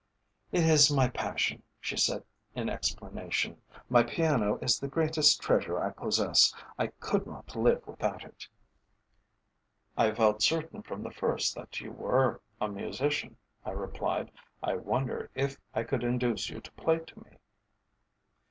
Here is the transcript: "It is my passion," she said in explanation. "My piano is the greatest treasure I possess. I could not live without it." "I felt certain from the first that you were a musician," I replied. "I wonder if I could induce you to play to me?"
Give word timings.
"It 0.51 0.63
is 0.63 0.91
my 0.91 1.09
passion," 1.09 1.61
she 1.79 1.95
said 1.95 2.23
in 2.55 2.69
explanation. 2.69 3.61
"My 3.87 4.01
piano 4.01 4.57
is 4.59 4.79
the 4.79 4.87
greatest 4.87 5.39
treasure 5.43 5.79
I 5.79 5.91
possess. 5.91 6.51
I 6.75 6.87
could 6.87 7.27
not 7.27 7.55
live 7.55 7.85
without 7.85 8.23
it." 8.23 8.47
"I 9.95 10.11
felt 10.11 10.41
certain 10.41 10.81
from 10.81 11.03
the 11.03 11.11
first 11.11 11.53
that 11.53 11.79
you 11.81 11.91
were 11.91 12.41
a 12.59 12.67
musician," 12.67 13.37
I 13.63 13.73
replied. 13.73 14.31
"I 14.63 14.73
wonder 14.77 15.29
if 15.35 15.59
I 15.75 15.83
could 15.83 16.03
induce 16.03 16.49
you 16.49 16.61
to 16.61 16.71
play 16.71 16.97
to 16.97 17.19
me?" 17.23 17.37